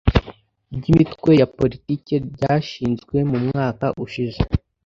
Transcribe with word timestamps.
ry 0.75 0.85
imitwe 0.91 1.31
ya 1.41 1.47
politiki 1.57 2.13
ryashinzwe 2.35 3.17
mu 3.29 3.37
mwaka 3.47 3.85
ushize 4.03 4.39